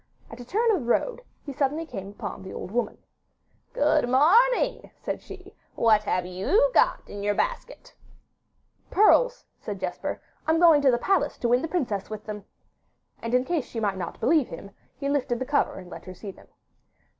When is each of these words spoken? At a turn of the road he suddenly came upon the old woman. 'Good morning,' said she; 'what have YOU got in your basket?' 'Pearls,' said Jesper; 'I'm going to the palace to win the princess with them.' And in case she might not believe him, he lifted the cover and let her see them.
At 0.31 0.39
a 0.39 0.45
turn 0.45 0.71
of 0.71 0.79
the 0.79 0.85
road 0.87 1.21
he 1.43 1.53
suddenly 1.53 1.85
came 1.85 2.07
upon 2.07 2.41
the 2.41 2.51
old 2.55 2.71
woman. 2.71 2.97
'Good 3.71 4.09
morning,' 4.09 4.89
said 4.99 5.21
she; 5.21 5.53
'what 5.75 6.01
have 6.05 6.25
YOU 6.25 6.71
got 6.73 7.07
in 7.07 7.21
your 7.21 7.35
basket?' 7.35 7.93
'Pearls,' 8.89 9.45
said 9.59 9.79
Jesper; 9.79 10.19
'I'm 10.47 10.57
going 10.59 10.81
to 10.81 10.89
the 10.89 10.97
palace 10.97 11.37
to 11.37 11.47
win 11.47 11.61
the 11.61 11.67
princess 11.67 12.09
with 12.09 12.25
them.' 12.25 12.45
And 13.21 13.35
in 13.35 13.45
case 13.45 13.65
she 13.65 13.79
might 13.79 13.95
not 13.95 14.19
believe 14.19 14.47
him, 14.47 14.71
he 14.97 15.07
lifted 15.07 15.37
the 15.37 15.45
cover 15.45 15.75
and 15.77 15.87
let 15.91 16.05
her 16.05 16.15
see 16.15 16.31
them. 16.31 16.47